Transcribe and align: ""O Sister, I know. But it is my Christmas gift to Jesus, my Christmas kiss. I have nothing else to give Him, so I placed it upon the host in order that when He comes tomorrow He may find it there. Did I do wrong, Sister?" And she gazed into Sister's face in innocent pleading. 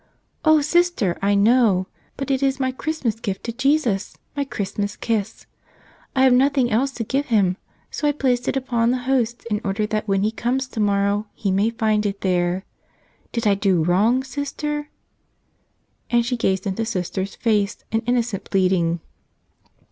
""O 0.51 0.61
Sister, 0.61 1.15
I 1.21 1.35
know. 1.35 1.85
But 2.17 2.31
it 2.31 2.41
is 2.41 2.59
my 2.59 2.71
Christmas 2.71 3.19
gift 3.19 3.43
to 3.43 3.51
Jesus, 3.53 4.17
my 4.35 4.43
Christmas 4.43 4.95
kiss. 4.95 5.45
I 6.15 6.23
have 6.23 6.33
nothing 6.33 6.71
else 6.71 6.89
to 6.93 7.03
give 7.03 7.27
Him, 7.27 7.55
so 7.91 8.07
I 8.07 8.11
placed 8.11 8.47
it 8.47 8.57
upon 8.57 8.89
the 8.89 8.97
host 9.05 9.45
in 9.51 9.61
order 9.63 9.85
that 9.85 10.07
when 10.07 10.23
He 10.23 10.31
comes 10.31 10.67
tomorrow 10.67 11.27
He 11.35 11.51
may 11.51 11.69
find 11.69 12.07
it 12.07 12.21
there. 12.21 12.65
Did 13.31 13.45
I 13.45 13.53
do 13.53 13.83
wrong, 13.83 14.23
Sister?" 14.23 14.89
And 16.09 16.25
she 16.25 16.35
gazed 16.35 16.65
into 16.65 16.83
Sister's 16.83 17.35
face 17.35 17.83
in 17.91 18.01
innocent 18.07 18.45
pleading. 18.45 19.01